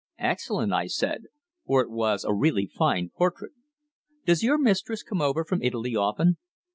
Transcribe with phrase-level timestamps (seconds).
[0.17, 1.25] "Excellent," I said,
[1.67, 3.51] for it was a really fine portrait.
[4.25, 6.37] "Does your mistress come over from Italy often?"